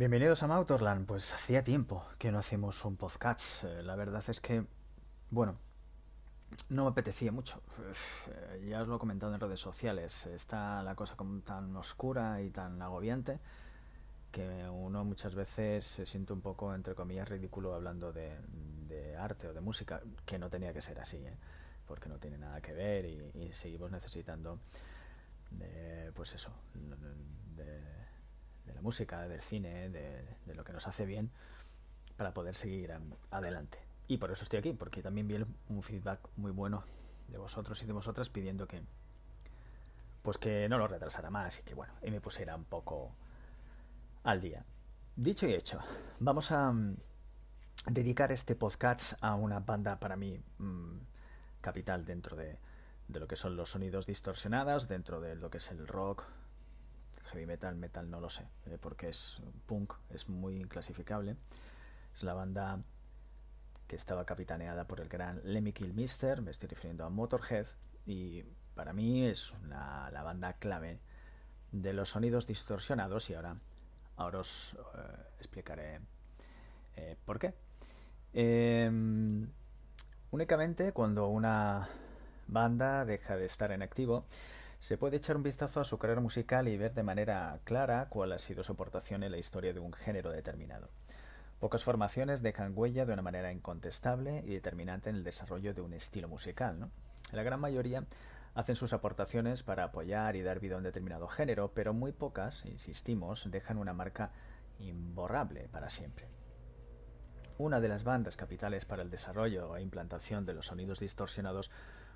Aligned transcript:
Bienvenidos 0.00 0.42
a 0.42 0.46
Mautorland. 0.46 1.06
Pues 1.06 1.34
hacía 1.34 1.62
tiempo 1.62 2.06
que 2.16 2.32
no 2.32 2.38
hacemos 2.38 2.86
un 2.86 2.96
podcast. 2.96 3.64
Eh, 3.64 3.82
la 3.82 3.96
verdad 3.96 4.24
es 4.28 4.40
que, 4.40 4.64
bueno, 5.28 5.58
no 6.70 6.84
me 6.84 6.90
apetecía 6.90 7.32
mucho. 7.32 7.60
Eh, 8.30 8.66
ya 8.70 8.80
os 8.80 8.88
lo 8.88 8.96
he 8.96 8.98
comentado 8.98 9.34
en 9.34 9.40
redes 9.40 9.60
sociales. 9.60 10.24
Está 10.24 10.82
la 10.82 10.94
cosa 10.94 11.16
como 11.16 11.42
tan 11.42 11.76
oscura 11.76 12.40
y 12.40 12.48
tan 12.48 12.80
agobiante 12.80 13.40
que 14.32 14.66
uno 14.70 15.04
muchas 15.04 15.34
veces 15.34 15.84
se 15.84 16.06
siente 16.06 16.32
un 16.32 16.40
poco, 16.40 16.74
entre 16.74 16.94
comillas, 16.94 17.28
ridículo 17.28 17.74
hablando 17.74 18.10
de, 18.10 18.38
arte 19.18 19.48
o 19.48 19.52
de 19.52 19.60
música, 19.60 20.00
que 20.24 20.38
no 20.38 20.48
tenía 20.48 20.72
que 20.72 20.80
ser 20.80 20.98
así, 20.98 21.18
¿eh? 21.18 21.36
porque 21.86 22.08
no 22.08 22.18
tiene 22.18 22.38
nada 22.38 22.62
que 22.62 22.72
ver 22.72 23.04
y, 23.04 23.52
seguimos 23.52 23.90
necesitando 23.90 24.58
de, 25.50 26.10
pues 26.14 26.32
eso, 26.32 26.54
música, 28.80 29.26
del 29.28 29.42
cine, 29.42 29.88
de, 29.90 30.54
lo 30.54 30.64
que 30.64 30.72
nos 30.72 30.86
hace 30.86 31.06
bien 31.06 31.30
para 32.16 32.34
poder 32.34 32.54
seguir 32.54 32.92
adelante. 33.30 33.78
Y 34.08 34.18
por 34.18 34.30
eso 34.30 34.42
estoy 34.42 34.58
aquí, 34.58 34.72
porque 34.72 35.02
también 35.02 35.28
vi 35.28 35.36
un 35.68 35.82
feedback 35.82 36.20
muy 36.36 36.50
bueno 36.50 36.84
de 37.28 37.38
vosotros 37.38 37.82
y 37.82 37.86
de 37.86 37.92
vosotras 37.92 38.28
pidiendo 38.28 38.66
que 38.66 38.82
pues 40.22 40.36
que 40.36 40.68
no 40.68 40.78
lo 40.78 40.86
retrasara 40.86 41.30
más 41.30 41.60
y 41.60 41.62
que 41.62 41.74
bueno, 41.74 41.94
y 42.02 42.10
me 42.10 42.20
pusiera 42.20 42.54
un 42.54 42.64
poco 42.64 43.12
al 44.24 44.40
día. 44.40 44.64
Dicho 45.16 45.46
y 45.46 45.54
hecho, 45.54 45.80
vamos 46.18 46.52
a 46.52 46.70
mm, 46.72 46.96
dedicar 47.86 48.32
este 48.32 48.54
podcast 48.54 49.14
a 49.20 49.34
una 49.34 49.60
banda 49.60 49.98
para 49.98 50.16
mí 50.16 50.38
mm, 50.58 50.96
capital 51.60 52.04
dentro 52.04 52.36
de, 52.36 52.58
lo 53.08 53.26
que 53.26 53.36
son 53.36 53.56
los 53.56 53.70
sonidos 53.70 54.06
distorsionados, 54.06 54.88
dentro 54.88 55.20
de 55.20 55.36
lo 55.36 55.50
que 55.50 55.58
es 55.58 55.70
el 55.70 55.86
rock, 55.86 56.24
heavy 57.30 57.46
metal, 57.46 57.76
metal 57.76 58.10
no 58.10 58.20
lo 58.20 58.30
sé, 58.30 58.48
eh, 58.66 58.78
porque 58.80 59.08
es 59.08 59.40
punk, 59.66 59.94
es 60.10 60.28
muy 60.28 60.56
inclasificable. 60.56 61.36
Es 62.14 62.22
la 62.22 62.34
banda 62.34 62.82
que 63.86 63.96
estaba 63.96 64.24
capitaneada 64.24 64.86
por 64.86 65.00
el 65.00 65.08
gran 65.08 65.40
Lemmy 65.44 65.72
Kilmister, 65.72 66.42
me 66.42 66.50
estoy 66.50 66.68
refiriendo 66.68 67.04
a 67.04 67.10
Motorhead, 67.10 67.66
y 68.06 68.42
para 68.74 68.92
mí 68.92 69.26
es 69.26 69.52
la 69.68 70.22
banda 70.22 70.54
clave 70.54 71.00
de 71.72 71.92
los 71.92 72.10
sonidos 72.10 72.46
distorsionados 72.46 73.30
y 73.30 73.34
ahora 73.34 73.56
Ahora 74.20 74.40
os 74.40 74.74
eh, 74.74 74.98
explicaré 75.38 75.98
eh, 76.94 77.16
por 77.24 77.38
qué. 77.38 77.54
Em, 78.34 79.48
únicamente 80.30 80.92
cuando 80.92 81.28
una 81.28 81.88
banda 82.46 83.06
deja 83.06 83.38
de 83.38 83.46
estar 83.46 83.72
en 83.72 83.80
activo, 83.80 84.26
se 84.80 84.96
puede 84.96 85.18
echar 85.18 85.36
un 85.36 85.42
vistazo 85.42 85.78
a 85.80 85.84
su 85.84 85.98
carrera 85.98 86.22
musical 86.22 86.66
y 86.66 86.78
ver 86.78 86.94
de 86.94 87.02
manera 87.02 87.60
clara 87.64 88.06
cuál 88.08 88.32
ha 88.32 88.38
sido 88.38 88.64
su 88.64 88.72
aportación 88.72 89.22
en 89.22 89.30
la 89.30 89.36
historia 89.36 89.74
de 89.74 89.78
un 89.78 89.92
género 89.92 90.30
determinado. 90.30 90.88
Pocas 91.58 91.84
formaciones 91.84 92.40
dejan 92.40 92.72
huella 92.74 93.04
de 93.04 93.12
una 93.12 93.20
manera 93.20 93.52
incontestable 93.52 94.42
y 94.46 94.54
determinante 94.54 95.10
en 95.10 95.16
el 95.16 95.22
desarrollo 95.22 95.74
de 95.74 95.82
un 95.82 95.92
estilo 95.92 96.28
musical. 96.28 96.80
¿no? 96.80 96.90
La 97.32 97.42
gran 97.42 97.60
mayoría 97.60 98.06
hacen 98.54 98.74
sus 98.74 98.94
aportaciones 98.94 99.62
para 99.62 99.84
apoyar 99.84 100.34
y 100.34 100.42
dar 100.42 100.60
vida 100.60 100.76
a 100.76 100.78
un 100.78 100.84
determinado 100.84 101.28
género, 101.28 101.72
pero 101.74 101.92
muy 101.92 102.12
pocas, 102.12 102.64
insistimos, 102.64 103.50
dejan 103.50 103.76
una 103.76 103.92
marca 103.92 104.30
imborrable 104.78 105.68
para 105.68 105.90
siempre. 105.90 106.26
Una 107.58 107.80
de 107.80 107.88
las 107.88 108.02
bandas 108.02 108.38
capitales 108.38 108.86
para 108.86 109.02
el 109.02 109.10
desarrollo 109.10 109.76
e 109.76 109.82
implantación 109.82 110.46
de 110.46 110.54
los 110.54 110.68
sonidos 110.68 111.00
distorsionados 111.00 111.70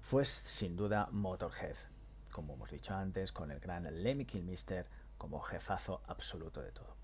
fue 0.00 0.24
sin 0.24 0.74
duda 0.74 1.08
Motorhead, 1.12 1.76
como 2.30 2.54
hemos 2.54 2.70
dicho 2.70 2.94
antes, 2.94 3.32
con 3.32 3.50
el 3.50 3.60
gran 3.60 3.84
Lemmy 4.02 4.24
Kilmister 4.24 4.86
como 5.16 5.40
jefazo 5.40 6.02
absoluto 6.06 6.62
de 6.62 6.72
todo. 6.72 6.96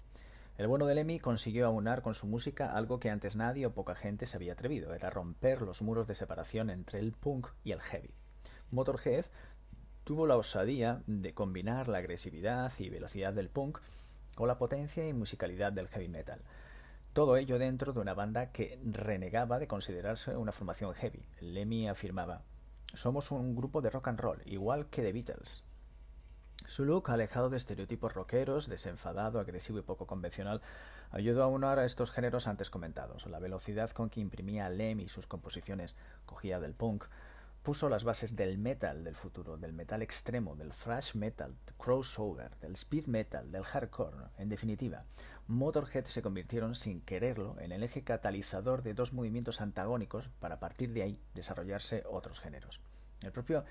El 0.57 0.69
bueno 0.69 0.87
de 0.87 0.95
Lemmy 0.95 1.19
consiguió 1.19 1.67
aunar 1.67 2.01
con 2.01 2.15
su 2.15 2.29
música 2.29 2.73
algo 2.77 3.01
que 3.01 3.11
antes 3.11 3.35
nadie 3.35 3.67
o 3.67 3.75
poca 3.75 3.97
gente 3.97 4.25
se 4.25 4.37
había 4.37 4.53
atrevido, 4.53 4.95
era 4.95 5.11
romper 5.11 5.63
los 5.63 5.83
muros 5.83 6.07
de 6.07 6.15
separación 6.15 6.71
entre 6.71 7.01
el 7.01 7.13
punk 7.13 7.49
y 7.65 7.73
el 7.73 7.81
heavy. 7.81 8.15
Motorhead 8.71 9.27
tuvo 10.05 10.27
la 10.27 10.37
osadía 10.37 11.03
de 11.07 11.35
combinar 11.35 11.89
la 11.89 11.99
agresividad 11.99 12.73
y 12.79 12.89
velocidad 12.89 13.33
del 13.33 13.49
punk 13.49 13.81
con 14.37 14.47
la 14.47 14.59
potencia 14.59 15.09
y 15.09 15.13
musicalidad 15.13 15.73
del 15.73 15.89
heavy 15.89 16.09
metal. 16.09 16.41
Todo 17.15 17.37
ello 17.37 17.59
dentro 17.59 17.93
de 17.93 18.01
una 18.01 18.15
banda 18.15 18.53
que 18.53 18.79
renegaba 18.85 19.59
de 19.59 19.69
considerarse 19.69 20.37
una 20.37 20.53
formación 20.53 20.95
heavy. 20.95 21.27
Lemmy 21.41 21.89
afirmaba, 21.89 22.43
somos 22.95 23.31
un 23.31 23.55
grupo 23.55 23.81
de 23.81 23.91
rock 23.91 24.09
and 24.09 24.21
roll, 24.21 24.43
igual 24.47 24.87
que 24.87 25.03
The 25.03 25.13
Beatles. 25.13 25.65
Su 26.67 26.85
look, 26.85 27.11
alejado 27.11 27.51
de 27.51 27.59
estereotipos 27.59 28.15
rockeros, 28.15 28.69
desenfadado, 28.69 29.39
agresivo 29.39 29.79
y 29.79 29.83
poco 29.83 30.07
convencional, 30.07 30.63
ayudó 31.11 31.43
a 31.43 31.49
unar 31.49 31.79
a 31.79 31.85
estos 31.85 32.11
géneros 32.11 32.47
antes 32.47 32.71
comentados. 32.71 33.27
La 33.27 33.39
velocidad 33.39 33.91
con 33.91 34.09
que 34.09 34.21
imprimía 34.21 34.71
Lemmy 34.71 35.09
sus 35.09 35.27
composiciones 35.27 35.95
cogía 36.25 36.61
del 36.61 36.75
punk, 36.75 37.05
puso 37.65 37.89
las 37.89 38.05
bases 38.05 38.37
del 38.37 38.59
metal 38.59 39.05
del 39.05 39.17
futuro, 39.17 39.57
del 39.57 39.73
metal 39.73 40.03
extremo, 40.03 40.55
del 40.55 40.71
thrash 40.71 41.15
metal, 41.15 41.57
crossover, 41.79 42.55
del 42.61 42.75
speed 42.75 43.07
metal, 43.07 43.51
del 43.51 43.65
hardcore. 43.65 44.29
En 44.37 44.51
definitiva, 44.51 45.05
Motorhead 45.49 46.05
se 46.05 46.21
convirtieron 46.21 46.75
sin 46.75 47.01
quererlo 47.01 47.57
en 47.59 47.73
el 47.73 47.83
eje 47.83 48.05
catalizador 48.05 48.83
de 48.83 48.93
dos 48.93 49.15
movimientos 49.15 49.63
antagónicos 49.63 50.29
para 50.41 50.57
a 50.57 50.61
partir 50.61 50.93
de 50.93 51.05
ahí 51.05 51.21
desarrollarse 51.33 52.05
otros 52.07 52.39
géneros. 52.39 52.83
El 53.23 53.33
propio 53.33 53.65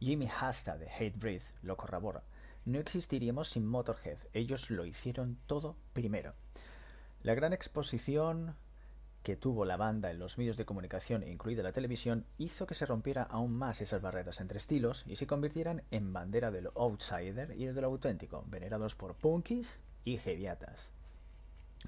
Jimmy 0.00 0.28
Hasta 0.40 0.76
de 0.76 0.90
Hatebreed 0.90 1.42
lo 1.62 1.76
corrobora. 1.76 2.24
No 2.64 2.80
existiríamos 2.80 3.48
sin 3.48 3.64
Motorhead, 3.64 4.18
ellos 4.32 4.70
lo 4.70 4.84
hicieron 4.86 5.38
todo 5.46 5.76
primero. 5.92 6.34
La 7.22 7.34
gran 7.34 7.52
exposición 7.52 8.56
que 9.22 9.36
tuvo 9.36 9.64
la 9.64 9.76
banda 9.76 10.10
en 10.10 10.18
los 10.18 10.38
medios 10.38 10.56
de 10.56 10.64
comunicación, 10.64 11.26
incluida 11.26 11.62
la 11.62 11.72
televisión, 11.72 12.24
hizo 12.38 12.66
que 12.66 12.74
se 12.74 12.86
rompieran 12.86 13.26
aún 13.30 13.52
más 13.52 13.80
esas 13.80 14.00
barreras 14.00 14.40
entre 14.40 14.58
estilos 14.58 15.04
y 15.06 15.16
se 15.16 15.26
convirtieran 15.26 15.82
en 15.90 16.12
bandera 16.12 16.50
del 16.50 16.68
outsider 16.74 17.54
y 17.58 17.66
del 17.66 17.84
auténtico, 17.84 18.44
venerados 18.48 18.94
por 18.94 19.14
punkis 19.14 19.78
y 20.04 20.18
heviatas. 20.24 20.90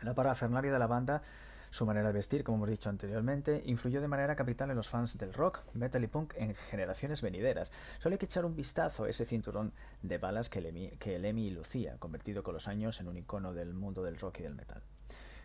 La 0.02 0.14
parafernalia 0.14 0.72
de 0.72 0.78
la 0.78 0.86
banda, 0.86 1.22
su 1.70 1.86
manera 1.86 2.08
de 2.08 2.12
vestir, 2.12 2.44
como 2.44 2.58
hemos 2.58 2.70
dicho 2.70 2.90
anteriormente, 2.90 3.62
influyó 3.64 4.02
de 4.02 4.08
manera 4.08 4.36
capital 4.36 4.70
en 4.70 4.76
los 4.76 4.88
fans 4.88 5.16
del 5.16 5.32
rock, 5.32 5.62
metal 5.72 6.04
y 6.04 6.06
punk 6.06 6.34
en 6.36 6.54
generaciones 6.54 7.22
venideras. 7.22 7.72
Solo 7.98 8.14
hay 8.14 8.18
que 8.18 8.26
echar 8.26 8.44
un 8.44 8.54
vistazo 8.54 9.04
a 9.04 9.08
ese 9.08 9.24
cinturón 9.24 9.72
de 10.02 10.18
balas 10.18 10.50
que 10.50 10.60
Lemmy, 10.60 11.50
lucía, 11.50 11.96
convertido 11.98 12.42
con 12.42 12.52
los 12.54 12.68
años 12.68 13.00
en 13.00 13.08
un 13.08 13.16
icono 13.16 13.54
del 13.54 13.72
mundo 13.72 14.02
del 14.02 14.18
rock 14.18 14.40
y 14.40 14.42
del 14.42 14.54
metal. 14.54 14.82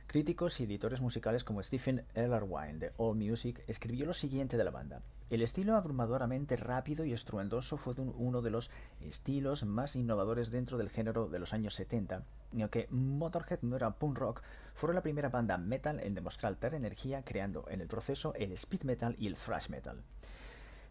Críticos 0.08 0.62
y 0.62 0.64
editores 0.64 1.02
musicales 1.02 1.44
como 1.44 1.62
Stephen 1.62 2.06
Ellerwine 2.16 2.80
de 2.80 2.94
AllMusic 2.98 3.62
escribió 3.68 4.06
lo 4.06 4.14
siguiente 4.14 4.56
de 4.56 4.64
la 4.64 4.72
banda. 4.72 5.02
El 5.30 5.42
estilo 5.42 5.76
abrumadoramente 5.76 6.56
rápido 6.56 7.04
y 7.04 7.12
estruendoso 7.12 7.76
fue 7.76 7.94
uno 7.98 8.42
de 8.42 8.50
los 8.50 8.72
estilos 9.02 9.66
más 9.66 9.98
innovadores 9.98 10.50
dentro 10.50 10.78
del 10.78 10.90
género 10.90 11.28
de 11.28 11.40
los 11.40 11.52
años 11.52 11.74
70, 11.74 12.24
y 12.54 12.62
aunque 12.62 12.88
Motorhead 12.90 13.60
no 13.64 13.76
era 13.76 13.92
punk 13.92 14.18
rock, 14.18 14.44
fue 14.74 14.94
la 14.94 15.02
primera 15.02 15.28
banda 15.28 15.58
metal 15.58 16.00
en 16.00 16.16
demostrar 16.16 16.56
tal 16.56 16.74
energía 16.74 17.24
creando 17.24 17.66
en 17.68 17.82
el 17.82 17.88
proceso 17.88 18.34
el 18.36 18.54
speed 18.54 18.84
metal 18.84 19.14
y 19.20 19.28
el 19.28 19.36
thrash 19.36 19.68
metal. 19.68 20.02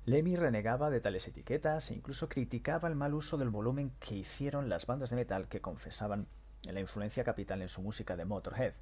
Lemmy 0.05 0.37
renegaba 0.37 0.91
de 0.91 1.01
tales 1.01 1.27
etiquetas 1.27 1.91
e 1.91 1.95
incluso 1.95 2.29
criticaba 2.29 2.87
el 2.87 2.97
mal 2.97 3.15
uso 3.15 3.39
del 3.39 3.49
volumen 3.49 3.93
que 3.99 4.17
hicieron 4.17 4.69
las 4.69 4.85
bandas 4.85 5.09
de 5.09 5.17
metal 5.17 5.49
que 5.49 5.63
confesaban 5.63 6.27
la 6.65 6.81
influencia 6.81 7.25
capital 7.25 7.63
en 7.63 7.71
su 7.71 7.81
música 7.81 8.15
de 8.15 8.27
Motorhead. 8.27 8.75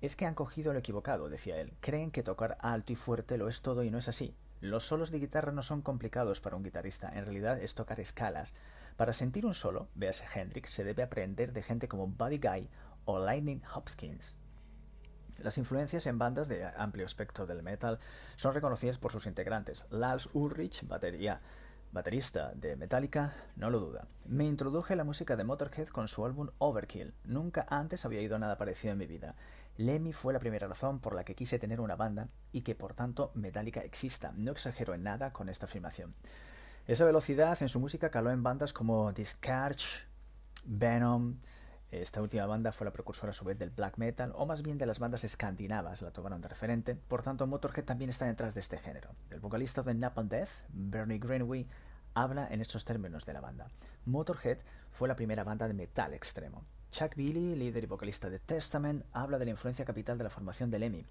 Es 0.00 0.16
que 0.16 0.26
han 0.26 0.34
cogido 0.34 0.72
lo 0.72 0.78
equivocado, 0.78 1.28
decía 1.28 1.60
él. 1.60 1.74
Creen 1.80 2.10
que 2.10 2.22
tocar 2.22 2.56
alto 2.60 2.92
y 2.92 2.96
fuerte 2.96 3.36
lo 3.36 3.48
es 3.48 3.60
todo 3.60 3.84
y 3.84 3.90
no 3.90 3.98
es 3.98 4.08
así. 4.08 4.34
Los 4.60 4.86
solos 4.86 5.10
de 5.10 5.18
guitarra 5.18 5.52
no 5.52 5.62
son 5.62 5.82
complicados 5.82 6.40
para 6.40 6.56
un 6.56 6.62
guitarrista, 6.62 7.10
en 7.14 7.24
realidad 7.24 7.60
es 7.60 7.74
tocar 7.74 8.00
escalas. 8.00 8.54
Para 8.96 9.14
sentir 9.14 9.46
un 9.46 9.54
solo, 9.54 9.88
véase 9.94 10.24
Hendrix, 10.34 10.70
se 10.70 10.84
debe 10.84 11.02
aprender 11.02 11.52
de 11.52 11.62
gente 11.62 11.88
como 11.88 12.06
Buddy 12.06 12.38
Guy 12.38 12.68
o 13.06 13.18
Lightning 13.18 13.62
Hopkins. 13.74 14.36
Las 15.38 15.56
influencias 15.56 16.04
en 16.06 16.18
bandas 16.18 16.48
de 16.48 16.66
amplio 16.76 17.06
espectro 17.06 17.46
del 17.46 17.62
metal 17.62 17.98
son 18.36 18.52
reconocidas 18.52 18.98
por 18.98 19.12
sus 19.12 19.26
integrantes. 19.26 19.86
Lars 19.88 20.28
Ulrich, 20.34 20.86
batería, 20.86 21.40
baterista 21.92 22.52
de 22.54 22.76
Metallica, 22.76 23.32
no 23.56 23.70
lo 23.70 23.80
duda. 23.80 24.06
Me 24.26 24.44
introduje 24.44 24.92
a 24.92 24.96
la 24.96 25.04
música 25.04 25.36
de 25.36 25.44
Motorhead 25.44 25.88
con 25.88 26.08
su 26.08 26.26
álbum 26.26 26.50
Overkill. 26.58 27.14
Nunca 27.24 27.66
antes 27.70 28.04
había 28.04 28.20
ido 28.20 28.38
nada 28.38 28.58
parecido 28.58 28.92
en 28.92 28.98
mi 28.98 29.06
vida. 29.06 29.34
Lemmy 29.80 30.12
fue 30.12 30.34
la 30.34 30.38
primera 30.38 30.68
razón 30.68 31.00
por 31.00 31.14
la 31.14 31.24
que 31.24 31.34
quise 31.34 31.58
tener 31.58 31.80
una 31.80 31.96
banda 31.96 32.28
y 32.52 32.60
que 32.60 32.74
por 32.74 32.92
tanto 32.92 33.32
Metallica 33.34 33.80
exista. 33.80 34.30
No 34.36 34.52
exagero 34.52 34.92
en 34.92 35.02
nada 35.02 35.32
con 35.32 35.48
esta 35.48 35.64
afirmación. 35.64 36.12
Esa 36.86 37.06
velocidad 37.06 37.56
en 37.62 37.70
su 37.70 37.80
música 37.80 38.10
caló 38.10 38.30
en 38.30 38.42
bandas 38.42 38.74
como 38.74 39.10
Discarge, 39.12 40.04
Venom. 40.66 41.36
Esta 41.90 42.20
última 42.20 42.44
banda 42.44 42.72
fue 42.72 42.84
la 42.84 42.92
precursora 42.92 43.30
a 43.30 43.32
su 43.32 43.46
vez 43.46 43.58
del 43.58 43.70
black 43.70 43.96
metal, 43.96 44.32
o 44.36 44.44
más 44.44 44.60
bien 44.62 44.76
de 44.76 44.84
las 44.84 44.98
bandas 44.98 45.24
escandinavas, 45.24 46.02
la 46.02 46.10
tomaron 46.10 46.42
de 46.42 46.48
referente. 46.48 46.94
Por 46.94 47.22
tanto, 47.22 47.46
Motorhead 47.46 47.84
también 47.84 48.10
está 48.10 48.26
detrás 48.26 48.52
de 48.52 48.60
este 48.60 48.78
género. 48.78 49.10
El 49.30 49.40
vocalista 49.40 49.82
de 49.82 49.94
Napalm 49.94 50.28
Death, 50.28 50.50
Bernie 50.68 51.18
Greenway, 51.18 51.66
habla 52.12 52.46
en 52.50 52.60
estos 52.60 52.84
términos 52.84 53.24
de 53.24 53.32
la 53.32 53.40
banda. 53.40 53.68
Motorhead 54.04 54.58
fue 54.90 55.08
la 55.08 55.16
primera 55.16 55.42
banda 55.42 55.66
de 55.66 55.72
metal 55.72 56.12
extremo. 56.12 56.66
Chuck 56.90 57.14
Billy, 57.14 57.54
líder 57.54 57.84
y 57.84 57.86
vocalista 57.86 58.28
de 58.28 58.40
Testament, 58.40 59.04
habla 59.12 59.38
de 59.38 59.44
la 59.44 59.52
influencia 59.52 59.84
capital 59.84 60.18
de 60.18 60.24
la 60.24 60.30
formación 60.30 60.70
del 60.70 60.82
EMI. 60.82 61.06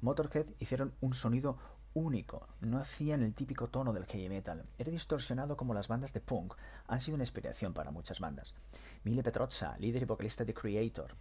Motorhead 0.00 0.46
hicieron 0.60 0.94
un 1.00 1.12
sonido 1.12 1.58
único, 1.92 2.46
no 2.60 2.78
hacían 2.78 3.22
el 3.22 3.34
típico 3.34 3.66
tono 3.66 3.92
del 3.92 4.06
heavy 4.06 4.28
metal, 4.28 4.62
era 4.78 4.92
distorsionado 4.92 5.56
como 5.56 5.74
las 5.74 5.88
bandas 5.88 6.12
de 6.12 6.20
punk, 6.20 6.54
han 6.86 7.00
sido 7.00 7.16
una 7.16 7.24
inspiración 7.24 7.72
para 7.74 7.90
muchas 7.90 8.20
bandas. 8.20 8.54
Mile 9.02 9.24
Petrozza, 9.24 9.76
líder 9.78 10.02
y 10.02 10.06
vocalista 10.06 10.44
de 10.44 10.54
Creator, 10.54 11.16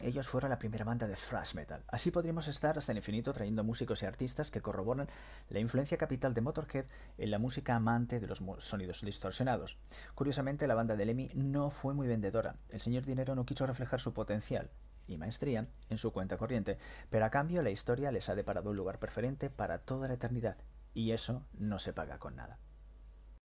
ellos 0.00 0.28
fueron 0.28 0.50
la 0.50 0.58
primera 0.58 0.84
banda 0.84 1.06
de 1.06 1.14
thrash 1.14 1.54
metal. 1.54 1.82
Así 1.88 2.10
podríamos 2.10 2.48
estar 2.48 2.76
hasta 2.76 2.92
el 2.92 2.98
infinito 2.98 3.32
trayendo 3.32 3.64
músicos 3.64 4.02
y 4.02 4.06
artistas 4.06 4.50
que 4.50 4.60
corroboran 4.60 5.08
la 5.48 5.60
influencia 5.60 5.96
capital 5.96 6.34
de 6.34 6.40
Motorhead 6.40 6.86
en 7.18 7.30
la 7.30 7.38
música 7.38 7.74
amante 7.74 8.20
de 8.20 8.26
los 8.26 8.42
sonidos 8.58 9.02
distorsionados. 9.02 9.78
Curiosamente, 10.14 10.66
la 10.66 10.74
banda 10.74 10.96
de 10.96 11.04
Lemmy 11.04 11.30
no 11.34 11.70
fue 11.70 11.94
muy 11.94 12.06
vendedora. 12.06 12.56
El 12.70 12.80
señor 12.80 13.04
Dinero 13.04 13.34
no 13.34 13.46
quiso 13.46 13.66
reflejar 13.66 14.00
su 14.00 14.12
potencial 14.12 14.70
y 15.06 15.16
maestría 15.16 15.66
en 15.90 15.98
su 15.98 16.12
cuenta 16.12 16.36
corriente, 16.36 16.78
pero 17.10 17.24
a 17.24 17.30
cambio 17.30 17.62
la 17.62 17.70
historia 17.70 18.10
les 18.10 18.28
ha 18.28 18.34
deparado 18.34 18.70
un 18.70 18.76
lugar 18.76 18.98
preferente 18.98 19.50
para 19.50 19.78
toda 19.78 20.08
la 20.08 20.14
eternidad, 20.14 20.56
y 20.94 21.12
eso 21.12 21.44
no 21.52 21.78
se 21.78 21.92
paga 21.92 22.18
con 22.18 22.36
nada. 22.36 22.58